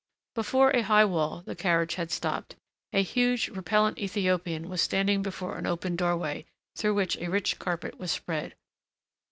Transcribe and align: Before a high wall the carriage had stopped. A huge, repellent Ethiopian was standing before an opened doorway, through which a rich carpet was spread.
Before 0.33 0.71
a 0.71 0.81
high 0.81 1.05
wall 1.05 1.43
the 1.45 1.55
carriage 1.55 1.93
had 1.93 2.09
stopped. 2.09 2.55
A 2.91 3.03
huge, 3.03 3.49
repellent 3.49 3.99
Ethiopian 3.99 4.67
was 4.67 4.81
standing 4.81 5.21
before 5.21 5.59
an 5.59 5.67
opened 5.67 5.99
doorway, 5.99 6.45
through 6.75 6.95
which 6.95 7.17
a 7.19 7.29
rich 7.29 7.59
carpet 7.59 7.99
was 7.99 8.09
spread. 8.11 8.55